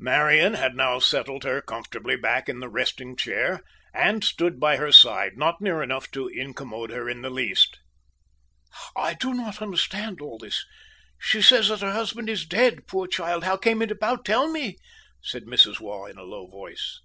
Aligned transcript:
Marian 0.00 0.54
had 0.54 0.74
now 0.74 0.98
settled 0.98 1.44
her 1.44 1.62
comfortably 1.62 2.16
back 2.16 2.48
in 2.48 2.58
the 2.58 2.68
resting 2.68 3.14
chair, 3.16 3.62
and 3.94 4.24
stood 4.24 4.58
by 4.58 4.78
her 4.78 4.90
side, 4.90 5.36
not 5.38 5.60
near 5.60 5.80
enough 5.80 6.10
to 6.10 6.26
incommode 6.26 6.90
her 6.90 7.08
in 7.08 7.22
the 7.22 7.30
least. 7.30 7.78
"I 8.96 9.14
do 9.14 9.32
not 9.32 9.62
understand 9.62 10.20
all 10.20 10.38
this. 10.38 10.66
She 11.20 11.40
says 11.40 11.68
that 11.68 11.82
her 11.82 11.92
husband 11.92 12.28
is 12.28 12.46
dead, 12.46 12.88
poor 12.88 13.06
child 13.06 13.44
how 13.44 13.56
came 13.56 13.80
it 13.80 13.92
about? 13.92 14.24
Tell 14.24 14.50
me!" 14.50 14.76
said 15.22 15.44
Mrs. 15.44 15.78
Waugh, 15.78 16.06
in 16.06 16.18
a 16.18 16.24
low 16.24 16.48
voice. 16.48 16.98